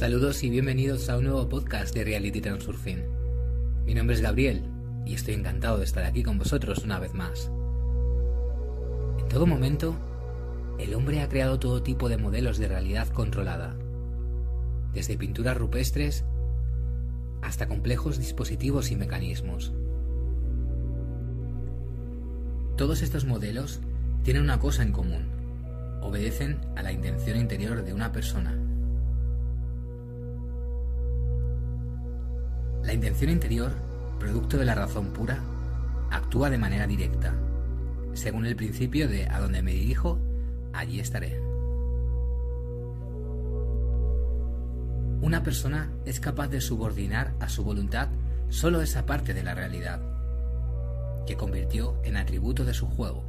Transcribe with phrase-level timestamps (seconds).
[0.00, 3.04] Saludos y bienvenidos a un nuevo podcast de Reality Transurfing.
[3.84, 4.62] Mi nombre es Gabriel
[5.04, 7.50] y estoy encantado de estar aquí con vosotros una vez más.
[9.18, 9.94] En todo momento,
[10.78, 13.76] el hombre ha creado todo tipo de modelos de realidad controlada,
[14.94, 16.24] desde pinturas rupestres
[17.42, 19.74] hasta complejos dispositivos y mecanismos.
[22.78, 23.80] Todos estos modelos
[24.22, 25.26] tienen una cosa en común,
[26.00, 28.69] obedecen a la intención interior de una persona.
[32.82, 33.72] La intención interior,
[34.18, 35.38] producto de la razón pura,
[36.10, 37.34] actúa de manera directa,
[38.14, 40.18] según el principio de a donde me dirijo,
[40.72, 41.40] allí estaré.
[45.22, 48.08] Una persona es capaz de subordinar a su voluntad
[48.48, 50.00] solo esa parte de la realidad,
[51.26, 53.22] que convirtió en atributo de su juego.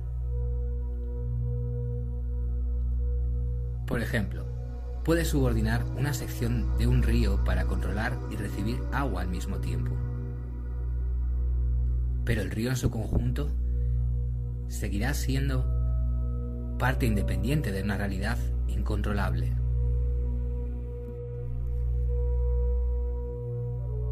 [3.86, 4.46] Por ejemplo,
[5.04, 9.92] puede subordinar una sección de un río para controlar y recibir agua al mismo tiempo.
[12.24, 13.50] Pero el río en su conjunto
[14.68, 15.66] seguirá siendo
[16.78, 19.54] parte independiente de una realidad incontrolable.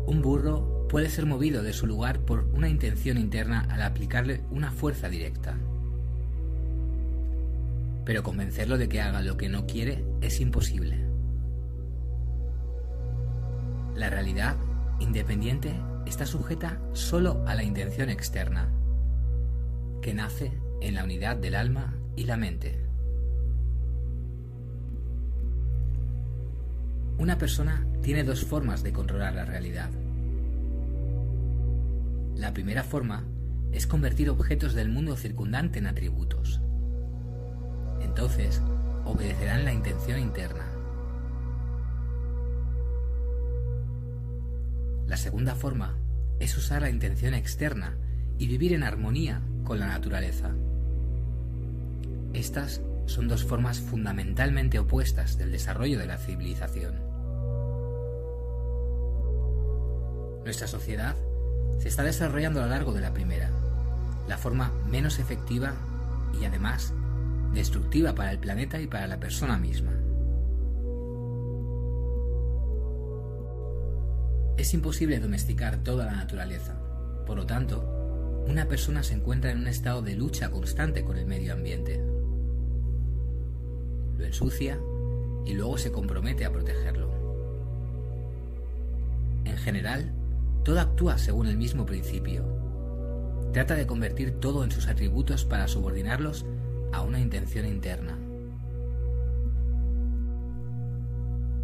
[0.08, 4.72] Un burro puede ser movido de su lugar por una intención interna al aplicarle una
[4.72, 5.56] fuerza directa
[8.06, 10.98] pero convencerlo de que haga lo que no quiere es imposible.
[13.96, 14.56] La realidad
[15.00, 15.74] independiente
[16.06, 18.72] está sujeta solo a la intención externa,
[20.02, 22.86] que nace en la unidad del alma y la mente.
[27.18, 29.90] Una persona tiene dos formas de controlar la realidad.
[32.36, 33.26] La primera forma
[33.74, 36.62] es convertir objetos del mundo circundante en atributos
[38.20, 38.62] entonces
[39.06, 40.68] obedecerán la intención interna.
[45.08, 45.96] La segunda forma
[46.38, 47.96] es usar la intención externa
[48.38, 50.52] y vivir en armonía con la naturaleza.
[52.34, 56.96] Estas son dos formas fundamentalmente opuestas del desarrollo de la civilización.
[60.44, 61.16] Nuestra sociedad
[61.80, 63.50] se está desarrollando a lo largo de la primera,
[64.28, 65.74] la forma menos efectiva
[66.38, 66.94] y además
[67.54, 69.94] destructiva para el planeta y para la persona misma.
[74.58, 76.80] Es imposible domesticar toda la naturaleza.
[77.26, 81.26] Por lo tanto, una persona se encuentra en un estado de lucha constante con el
[81.26, 82.04] medio ambiente.
[84.18, 84.80] Lo ensucia
[85.46, 87.10] y luego se compromete a protegerlo.
[89.46, 90.12] En general,
[90.64, 92.44] todo actúa según el mismo principio.
[93.54, 96.46] Trata de convertir todo en sus atributos para subordinarlos
[96.92, 98.18] a una intención interna.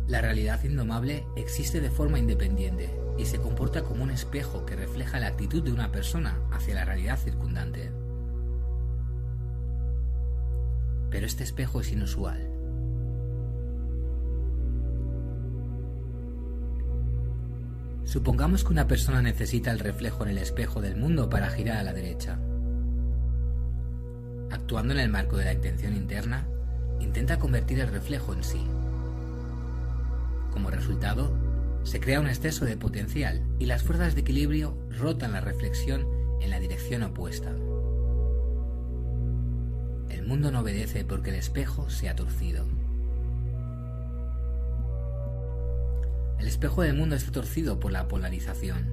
[0.08, 5.20] La realidad indomable existe de forma independiente y se comporta como un espejo que refleja
[5.20, 7.92] la actitud de una persona hacia la realidad circundante.
[11.10, 12.52] Pero este espejo es inusual.
[18.04, 21.84] Supongamos que una persona necesita el reflejo en el espejo del mundo para girar a
[21.84, 22.40] la derecha.
[24.56, 26.48] Actuando en el marco de la intención interna,
[27.02, 28.66] intenta convertir el reflejo en sí.
[30.50, 31.38] Como resultado,
[31.84, 36.08] se crea un exceso de potencial y las fuerzas de equilibrio rotan la reflexión
[36.40, 37.50] en la dirección opuesta.
[40.10, 42.66] El mundo no obedece porque el espejo se ha torcido.
[46.40, 48.88] El espejo del mundo está torcido por la polarización.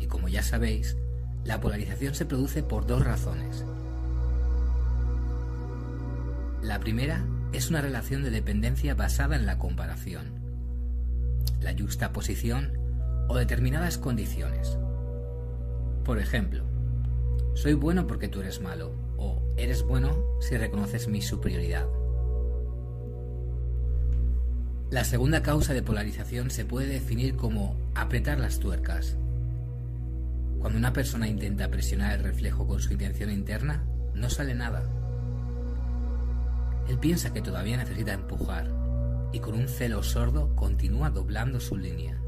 [0.00, 0.96] Y como ya sabéis,
[1.44, 3.64] la polarización se produce por dos razones.
[6.62, 10.26] La primera es una relación de dependencia basada en la comparación,
[11.60, 12.72] la juxtaposición
[13.28, 14.76] o determinadas condiciones.
[16.04, 16.64] Por ejemplo,
[17.54, 21.86] soy bueno porque tú eres malo o eres bueno si reconoces mi superioridad.
[24.90, 29.16] La segunda causa de polarización se puede definir como apretar las tuercas.
[30.58, 33.84] Cuando una persona intenta presionar el reflejo con su intención interna,
[34.14, 34.97] no sale nada.
[36.88, 38.70] Él piensa que todavía necesita empujar
[39.30, 42.18] y con un celo sordo continúa doblando su línea.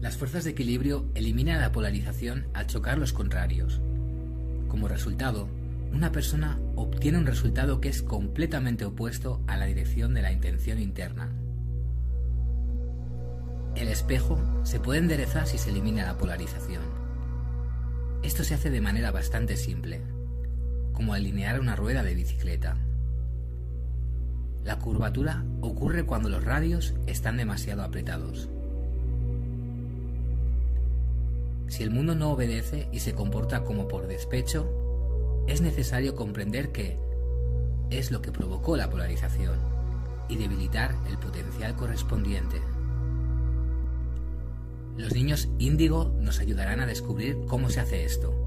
[0.00, 3.80] Las fuerzas de equilibrio eliminan la polarización al chocar los contrarios.
[4.68, 5.48] Como resultado,
[5.92, 10.80] una persona obtiene un resultado que es completamente opuesto a la dirección de la intención
[10.80, 11.32] interna.
[13.76, 16.82] El espejo se puede enderezar si se elimina la polarización.
[18.24, 20.13] Esto se hace de manera bastante simple
[20.94, 22.78] como alinear una rueda de bicicleta.
[24.64, 28.48] La curvatura ocurre cuando los radios están demasiado apretados.
[31.68, 36.96] Si el mundo no obedece y se comporta como por despecho, es necesario comprender que
[37.90, 39.58] es lo que provocó la polarización
[40.28, 42.62] y debilitar el potencial correspondiente.
[44.96, 48.43] Los niños índigo nos ayudarán a descubrir cómo se hace esto,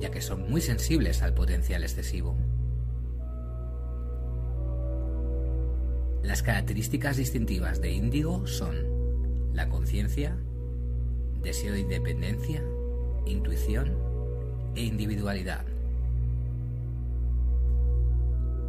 [0.00, 2.36] ya que son muy sensibles al potencial excesivo.
[6.22, 10.36] Las características distintivas de índigo son la conciencia,
[11.42, 12.62] deseo de independencia,
[13.26, 13.96] intuición
[14.74, 15.64] e individualidad.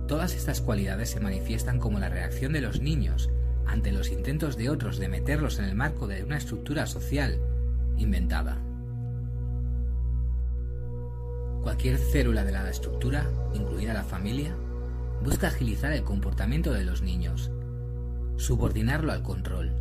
[0.07, 3.29] Todas estas cualidades se manifiestan como la reacción de los niños
[3.65, 7.39] ante los intentos de otros de meterlos en el marco de una estructura social
[7.97, 8.57] inventada.
[11.61, 14.55] Cualquier célula de la estructura, incluida la familia,
[15.23, 17.51] busca agilizar el comportamiento de los niños,
[18.37, 19.71] subordinarlo al control.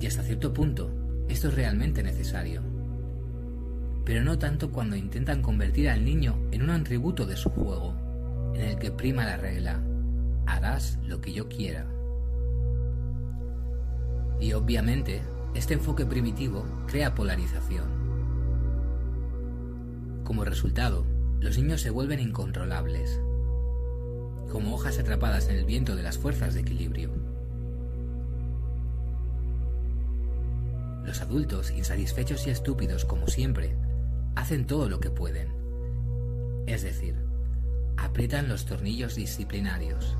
[0.00, 0.90] Y hasta cierto punto,
[1.28, 2.62] esto es realmente necesario
[4.04, 7.94] pero no tanto cuando intentan convertir al niño en un atributo de su juego,
[8.54, 9.80] en el que prima la regla,
[10.46, 11.86] harás lo que yo quiera.
[14.40, 15.22] Y obviamente,
[15.54, 17.93] este enfoque primitivo crea polarización.
[20.24, 21.04] Como resultado,
[21.40, 23.20] los niños se vuelven incontrolables,
[24.50, 27.10] como hojas atrapadas en el viento de las fuerzas de equilibrio.
[31.04, 33.76] Los adultos, insatisfechos y estúpidos como siempre,
[34.34, 35.48] hacen todo lo que pueden.
[36.66, 37.14] Es decir,
[37.98, 40.16] aprietan los tornillos disciplinarios.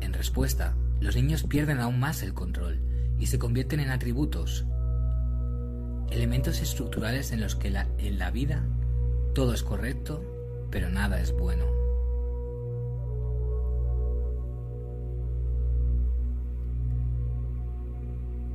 [0.00, 2.80] En respuesta, los niños pierden aún más el control
[3.18, 4.64] y se convierten en atributos,
[6.10, 8.64] elementos estructurales en los que en la vida
[9.34, 10.22] todo es correcto,
[10.70, 11.64] pero nada es bueno.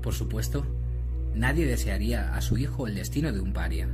[0.01, 0.65] Por supuesto,
[1.33, 3.87] nadie desearía a su hijo el destino de un paria.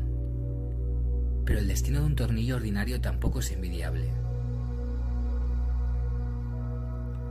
[1.45, 4.09] Pero el destino de un tornillo ordinario tampoco es envidiable.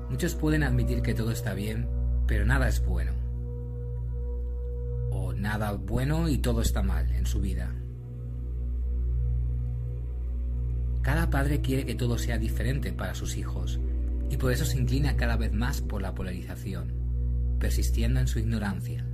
[0.09, 1.89] Muchos pueden admitir que todo está bien,
[2.29, 3.18] pero nada es bueno.
[5.39, 7.75] Nada bueno y todo está mal en su vida.
[11.03, 13.81] Cada padre quiere que todo sea diferente para sus hijos
[14.31, 16.99] y por eso se inclina cada vez más por la polarización
[17.59, 19.05] persistiendo en su ignorancia.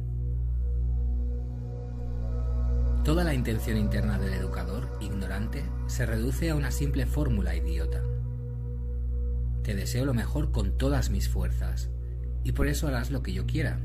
[3.04, 8.02] Toda la intención interna del educador, ignorante, se reduce a una simple fórmula idiota.
[9.62, 11.90] Te deseo lo mejor con todas mis fuerzas,
[12.44, 13.80] y por eso harás lo que yo quiera.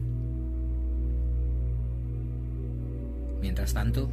[3.42, 4.10] Mientras tanto,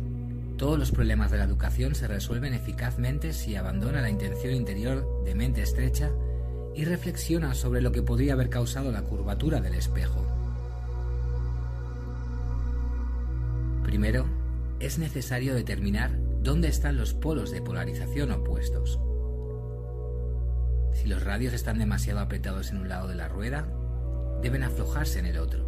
[0.56, 5.34] todos los problemas de la educación se resuelven eficazmente si abandona la intención interior de
[5.34, 6.10] mente estrecha
[6.74, 10.24] y reflexiona sobre lo que podría haber causado la curvatura del espejo.
[13.84, 14.26] Primero,
[14.80, 16.10] es necesario determinar
[16.42, 19.00] dónde están los polos de polarización opuestos.
[20.92, 23.66] Si los radios están demasiado apretados en un lado de la rueda,
[24.42, 25.65] deben aflojarse en el otro.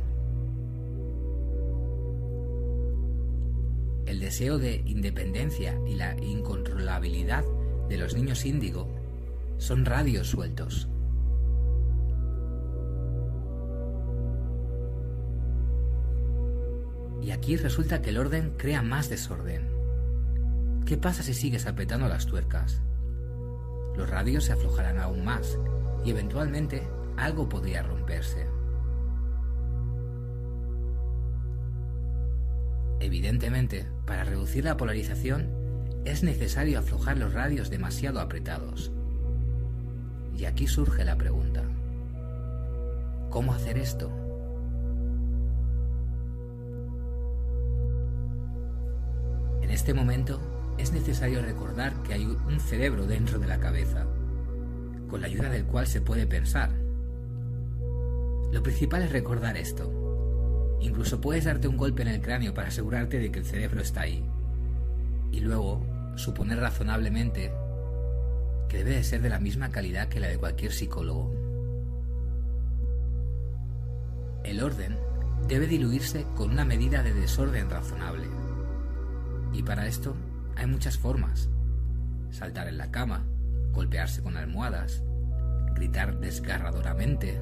[4.08, 7.44] El deseo de independencia y la incontrolabilidad
[7.90, 8.88] de los niños índigo
[9.58, 10.88] son radios sueltos.
[17.20, 19.68] Y aquí resulta que el orden crea más desorden.
[20.86, 22.80] ¿Qué pasa si sigues apretando las tuercas?
[23.94, 25.58] Los radios se aflojarán aún más
[26.02, 26.88] y eventualmente
[27.18, 28.47] algo podría romperse.
[33.08, 35.48] Evidentemente, para reducir la polarización
[36.04, 38.92] es necesario aflojar los radios demasiado apretados.
[40.36, 41.62] Y aquí surge la pregunta.
[43.30, 44.12] ¿Cómo hacer esto?
[49.62, 50.38] En este momento
[50.76, 54.04] es necesario recordar que hay un cerebro dentro de la cabeza,
[55.08, 56.72] con la ayuda del cual se puede pensar.
[58.52, 60.07] Lo principal es recordar esto.
[60.80, 64.02] Incluso puedes darte un golpe en el cráneo para asegurarte de que el cerebro está
[64.02, 64.24] ahí.
[65.32, 65.84] Y luego
[66.16, 67.52] suponer razonablemente
[68.68, 71.32] que debe de ser de la misma calidad que la de cualquier psicólogo.
[74.44, 74.96] El orden
[75.46, 78.26] debe diluirse con una medida de desorden razonable.
[79.52, 80.14] Y para esto
[80.56, 81.48] hay muchas formas.
[82.30, 83.24] Saltar en la cama,
[83.72, 85.02] golpearse con almohadas,
[85.74, 87.40] gritar desgarradoramente.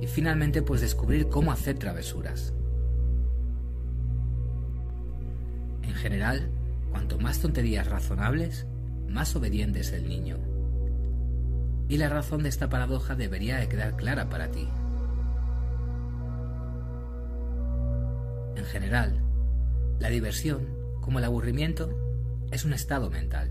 [0.00, 2.52] y finalmente pues descubrir cómo hacer travesuras.
[5.82, 6.50] En general,
[6.90, 8.66] cuanto más tonterías razonables,
[9.08, 10.38] más obediente es el niño.
[11.88, 14.68] Y la razón de esta paradoja debería de quedar clara para ti.
[18.56, 19.20] En general,
[20.00, 20.66] la diversión,
[21.00, 21.90] como el aburrimiento,
[22.50, 23.50] es un estado mental.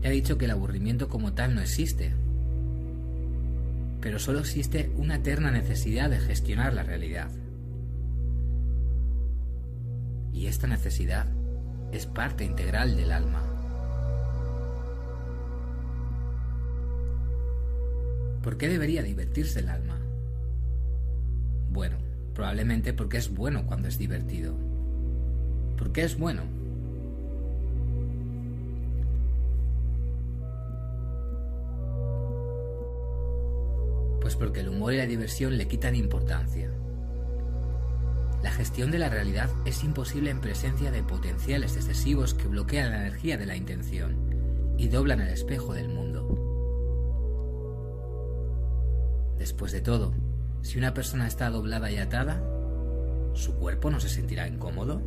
[0.00, 2.14] Ya he dicho que el aburrimiento como tal no existe,
[4.00, 7.30] pero solo existe una eterna necesidad de gestionar la realidad.
[10.32, 11.26] Y esta necesidad
[11.92, 13.42] es parte integral del alma.
[18.42, 19.98] ¿Por qué debería divertirse el alma?
[21.70, 21.98] Bueno,
[22.34, 24.54] probablemente porque es bueno cuando es divertido.
[25.76, 26.59] ¿Por qué es bueno?
[34.40, 36.72] Porque el humor y la diversión le quitan importancia.
[38.42, 43.02] La gestión de la realidad es imposible en presencia de potenciales excesivos que bloquean la
[43.02, 44.16] energía de la intención
[44.78, 46.26] y doblan el espejo del mundo.
[49.38, 50.14] Después de todo,
[50.62, 52.42] si una persona está doblada y atada,
[53.34, 55.02] ¿su cuerpo no se sentirá incómodo?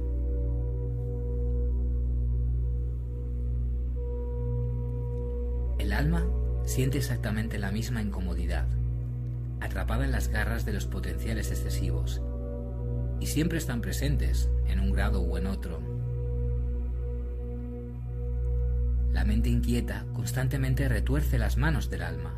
[5.80, 6.24] El alma
[6.66, 8.68] siente exactamente la misma incomodidad,
[9.64, 12.22] atrapada en las garras de los potenciales excesivos
[13.20, 15.80] y siempre están presentes en un grado u en otro.
[19.14, 22.38] La mente inquieta constantemente retuerce las manos del alma.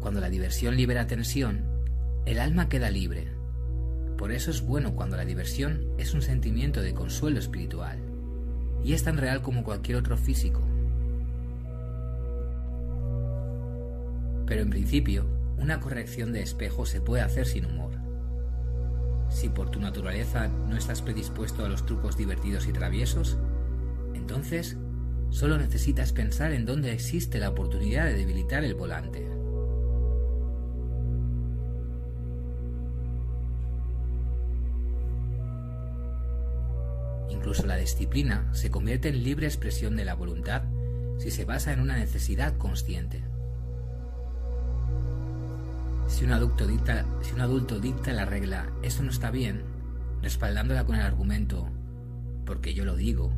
[0.00, 1.64] Cuando la diversión libera tensión,
[2.26, 3.28] el alma queda libre.
[4.18, 8.11] Por eso es bueno cuando la diversión es un sentimiento de consuelo espiritual
[8.84, 10.60] y es tan real como cualquier otro físico.
[14.46, 15.26] Pero en principio,
[15.58, 17.92] una corrección de espejo se puede hacer sin humor.
[19.30, 23.38] Si por tu naturaleza no estás predispuesto a los trucos divertidos y traviesos,
[24.14, 24.76] entonces
[25.30, 29.41] solo necesitas pensar en dónde existe la oportunidad de debilitar el volante.
[37.82, 40.62] Disciplina se convierte en libre expresión de la voluntad
[41.18, 43.22] si se basa en una necesidad consciente.
[46.08, 49.62] Si un, adulto dicta, si un adulto dicta la regla, esto no está bien,
[50.20, 51.68] respaldándola con el argumento,
[52.44, 53.32] porque yo lo digo,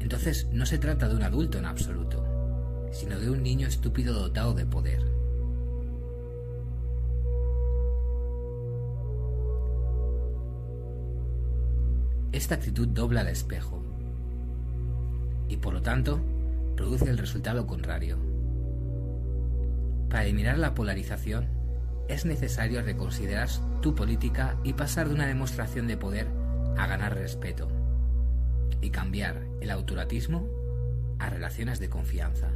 [0.00, 2.24] entonces no se trata de un adulto en absoluto,
[2.92, 5.17] sino de un niño estúpido dotado de poder.
[12.30, 13.82] Esta actitud dobla el espejo
[15.48, 16.20] y por lo tanto
[16.76, 18.18] produce el resultado contrario.
[20.10, 21.48] Para eliminar la polarización,
[22.08, 23.48] es necesario reconsiderar
[23.80, 26.26] tu política y pasar de una demostración de poder
[26.76, 27.68] a ganar respeto
[28.80, 30.46] y cambiar el autoratismo
[31.18, 32.48] a relaciones de confianza.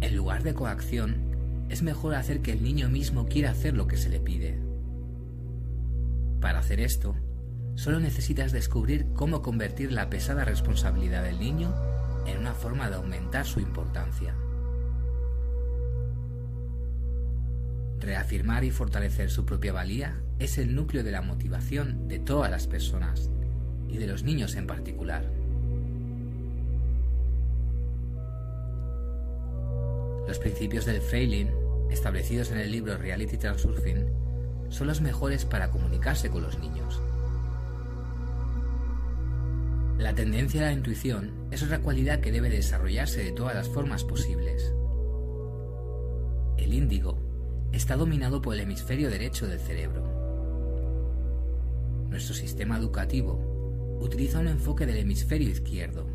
[0.00, 3.98] En lugar de coacción, es mejor hacer que el niño mismo quiera hacer lo que
[3.98, 4.67] se le pide.
[6.40, 7.16] Para hacer esto,
[7.74, 11.74] solo necesitas descubrir cómo convertir la pesada responsabilidad del niño
[12.26, 14.34] en una forma de aumentar su importancia.
[17.98, 22.68] Reafirmar y fortalecer su propia valía es el núcleo de la motivación de todas las
[22.68, 23.30] personas
[23.88, 25.24] y de los niños en particular.
[30.28, 31.48] Los principios del Freiling,
[31.90, 34.27] establecidos en el libro Reality Transurfing,
[34.68, 37.00] son los mejores para comunicarse con los niños.
[39.98, 44.04] La tendencia a la intuición es otra cualidad que debe desarrollarse de todas las formas
[44.04, 44.72] posibles.
[46.56, 47.18] El índigo
[47.72, 50.02] está dominado por el hemisferio derecho del cerebro.
[52.10, 56.06] Nuestro sistema educativo utiliza un enfoque del hemisferio izquierdo,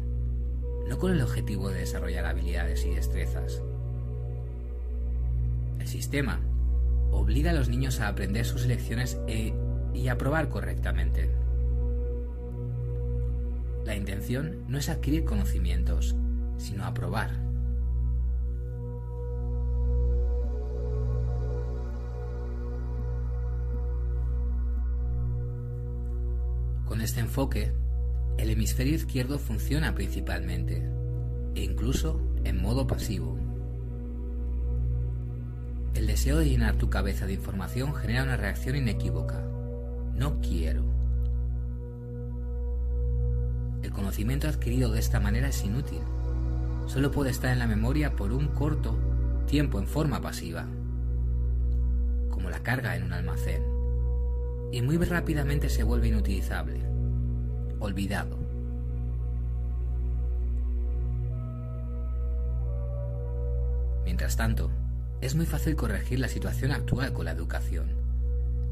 [0.87, 3.61] no con el objetivo de desarrollar habilidades y destrezas.
[5.79, 6.39] El sistema
[7.13, 9.53] obliga a los niños a aprender sus lecciones e,
[9.93, 11.31] y a probar correctamente.
[13.85, 16.15] La intención no es adquirir conocimientos,
[16.57, 17.31] sino aprobar.
[26.85, 27.73] Con este enfoque,
[28.37, 30.87] el hemisferio izquierdo funciona principalmente,
[31.55, 33.52] e incluso en modo pasivo.
[35.93, 39.41] El deseo de llenar tu cabeza de información genera una reacción inequívoca.
[40.15, 40.83] No quiero.
[43.83, 46.01] El conocimiento adquirido de esta manera es inútil,
[46.87, 48.97] solo puede estar en la memoria por un corto
[49.45, 50.65] tiempo en forma pasiva,
[52.29, 53.61] como la carga en un almacén,
[54.71, 56.79] y muy rápidamente se vuelve inutilizable,
[57.79, 58.37] olvidado.
[64.05, 64.71] Mientras tanto,
[65.23, 67.85] es muy fácil corregir la situación actual con la educación.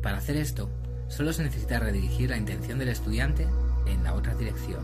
[0.03, 0.69] Para hacer esto,
[1.07, 3.47] solo se necesita redirigir la intención del estudiante
[3.85, 4.81] en la otra dirección.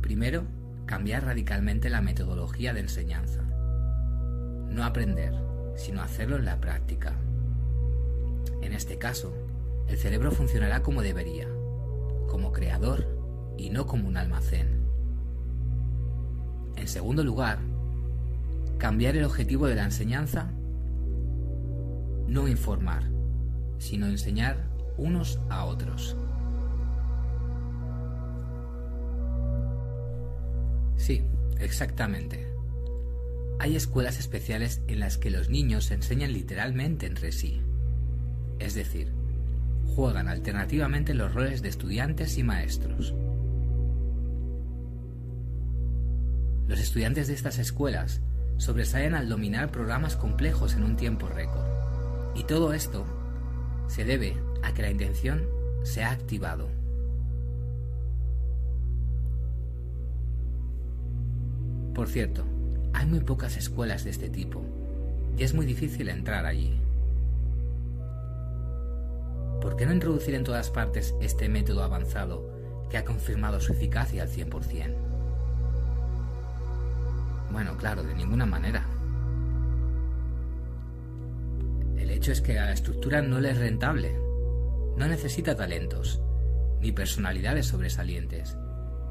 [0.00, 0.44] Primero,
[0.86, 3.42] cambiar radicalmente la metodología de enseñanza.
[3.42, 5.34] No aprender,
[5.76, 7.12] sino hacerlo en la práctica.
[8.62, 9.34] En este caso,
[9.88, 11.48] el cerebro funcionará como debería,
[12.28, 13.06] como creador
[13.58, 14.88] y no como un almacén.
[16.76, 17.58] En segundo lugar,
[18.80, 20.50] cambiar el objetivo de la enseñanza,
[22.26, 23.04] no informar,
[23.78, 26.16] sino enseñar unos a otros.
[30.96, 31.22] Sí,
[31.58, 32.48] exactamente.
[33.58, 37.60] Hay escuelas especiales en las que los niños se enseñan literalmente entre sí.
[38.58, 39.12] Es decir,
[39.94, 43.14] juegan alternativamente los roles de estudiantes y maestros.
[46.66, 48.22] Los estudiantes de estas escuelas
[48.60, 51.64] sobresalen al dominar programas complejos en un tiempo récord.
[52.34, 53.06] Y todo esto
[53.88, 55.42] se debe a que la intención
[55.82, 56.68] se ha activado.
[61.94, 62.44] Por cierto,
[62.92, 64.62] hay muy pocas escuelas de este tipo
[65.38, 66.78] y es muy difícil entrar allí.
[69.62, 72.46] ¿Por qué no introducir en todas partes este método avanzado
[72.90, 75.09] que ha confirmado su eficacia al 100%?
[77.50, 78.86] Bueno, claro, de ninguna manera.
[81.96, 84.14] El hecho es que a la estructura no le es rentable.
[84.96, 86.22] No necesita talentos,
[86.80, 88.56] ni personalidades sobresalientes,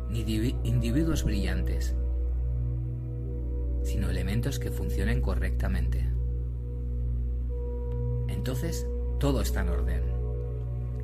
[0.10, 0.20] ni
[0.64, 1.96] individuos brillantes,
[3.84, 6.10] sino elementos que funcionen correctamente.
[8.28, 8.88] Entonces,
[9.20, 10.04] todo está en orden.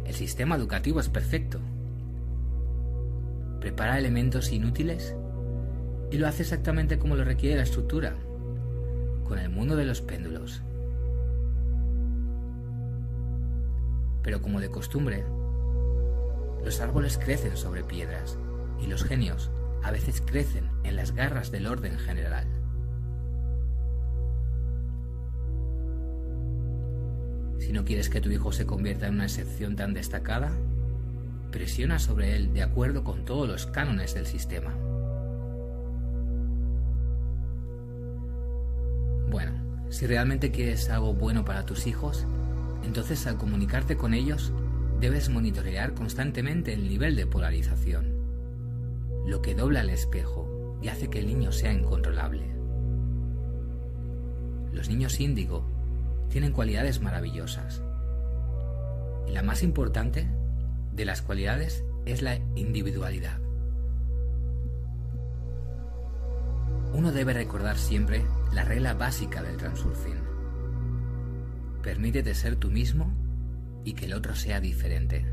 [0.06, 1.60] El sistema educativo es perfecto.
[3.60, 5.15] Prepara elementos inútiles
[6.12, 8.15] y lo hace exactamente como lo requiere la estructura,
[9.28, 10.62] con el mundo de los péndulos.
[14.24, 15.24] Pero como de costumbre,
[16.63, 18.38] los árboles crecen sobre piedras
[18.82, 19.52] y los genios
[19.84, 22.48] a veces crecen en las garras del orden general.
[27.60, 30.52] Si no quieres que tu hijo se convierta en una excepción tan destacada,
[31.52, 34.76] presiona sobre él de acuerdo con todos los cánones del sistema.
[39.96, 42.26] Si realmente quieres algo bueno para tus hijos,
[42.84, 44.52] entonces al comunicarte con ellos
[45.00, 48.14] debes monitorear constantemente el nivel de polarización,
[49.26, 52.44] lo que dobla el espejo y hace que el niño sea incontrolable.
[54.74, 55.64] Los niños índigo
[56.28, 57.82] tienen cualidades maravillosas.
[59.30, 60.28] Y la más importante
[60.92, 63.40] de las cualidades es la individualidad.
[66.92, 70.24] Uno debe recordar siempre la regla básica del transurfing.
[71.84, 73.13] Permítete ser tú mismo
[73.84, 75.26] y que el otro sea diferente.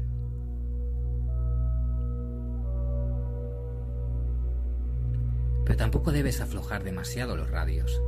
[5.64, 8.02] Pero tampoco debes aflojar demasiado los radios.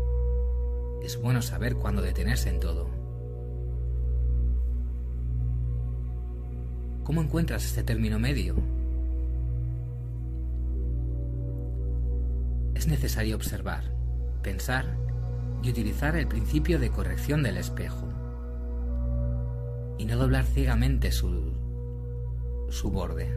[1.05, 2.90] Es bueno saber cuándo detenerse en todo.
[7.05, 8.57] ¿Cómo encuentras este término medio?
[12.74, 13.93] es necesario observar,
[14.44, 14.96] pensar
[15.64, 18.09] y utilizar el principio de corrección del espejo
[19.98, 21.52] y no doblar ciegamente su,
[22.68, 23.28] su borde.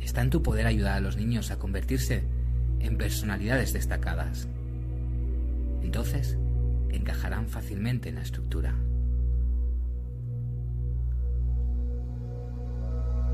[0.00, 2.24] Está en tu poder ayudar a los niños a convertirse
[2.80, 4.48] en personalidades destacadas.
[5.82, 6.38] Entonces,
[6.88, 8.74] encajarán fácilmente en la estructura.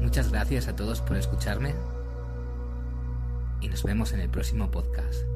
[0.03, 1.75] Muchas gracias a todos por escucharme
[3.67, 5.36] y nos vemos en el próximo podcast.